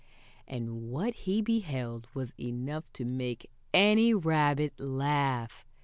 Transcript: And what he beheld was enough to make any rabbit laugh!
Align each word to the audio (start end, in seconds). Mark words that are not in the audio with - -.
And 0.47 0.89
what 0.89 1.13
he 1.13 1.43
beheld 1.43 2.07
was 2.15 2.33
enough 2.39 2.91
to 2.93 3.05
make 3.05 3.51
any 3.71 4.15
rabbit 4.15 4.79
laugh! 4.79 5.63